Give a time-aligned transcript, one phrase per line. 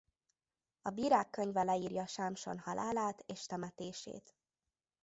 [0.81, 4.35] A Bírák könyve leírja Sámson halálát és temetését.